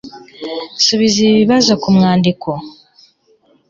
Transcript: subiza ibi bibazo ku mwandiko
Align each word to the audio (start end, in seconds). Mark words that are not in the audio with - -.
subiza 0.85 1.17
ibi 1.21 1.33
bibazo 1.41 1.71
ku 1.81 1.87
mwandiko 1.97 2.49